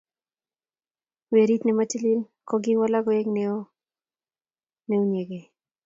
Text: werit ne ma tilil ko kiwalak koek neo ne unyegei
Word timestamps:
werit 1.31 1.61
ne 1.63 1.71
ma 1.77 1.83
tilil 1.91 2.19
ko 2.47 2.55
kiwalak 2.63 3.03
koek 3.05 3.27
neo 3.35 3.57
ne 4.87 4.95
unyegei 5.03 5.47